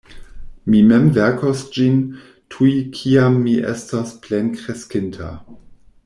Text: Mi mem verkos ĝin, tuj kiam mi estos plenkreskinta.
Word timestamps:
Mi 0.69 0.77
mem 0.91 1.03
verkos 1.17 1.59
ĝin, 1.75 1.99
tuj 2.55 2.71
kiam 2.99 3.37
mi 3.45 3.53
estos 3.75 4.15
plenkreskinta. 4.25 5.29